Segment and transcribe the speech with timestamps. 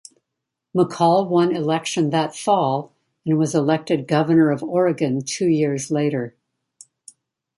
[0.75, 2.91] McCall won election that fall,
[3.23, 6.35] and was elected Governor of Oregon two years later.